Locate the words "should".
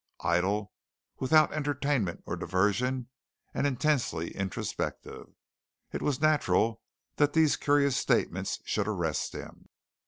8.65-8.87